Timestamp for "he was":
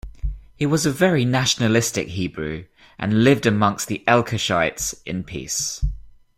0.55-0.87